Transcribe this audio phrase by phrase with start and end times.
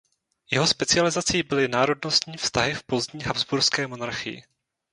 [0.51, 4.43] Jeho specializací byly národnostní vztahy v pozdní habsburské monarchii.